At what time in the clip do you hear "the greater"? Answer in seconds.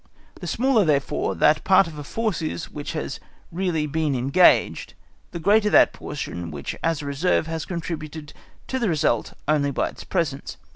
5.29-5.69